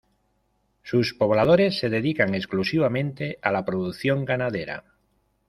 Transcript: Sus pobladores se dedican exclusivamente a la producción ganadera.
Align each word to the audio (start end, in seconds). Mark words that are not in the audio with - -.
Sus 0.81 1.13
pobladores 1.13 1.77
se 1.77 1.87
dedican 1.91 2.33
exclusivamente 2.33 3.37
a 3.43 3.51
la 3.51 3.63
producción 3.63 4.25
ganadera. 4.25 4.83